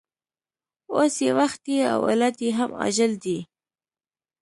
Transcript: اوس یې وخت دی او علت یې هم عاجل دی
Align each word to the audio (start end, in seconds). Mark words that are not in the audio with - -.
اوس 0.95 1.15
یې 1.25 1.31
وخت 1.39 1.59
دی 1.67 1.77
او 1.93 1.99
علت 2.09 2.37
یې 2.45 2.49
هم 2.57 2.71
عاجل 2.81 3.11
دی 3.23 3.37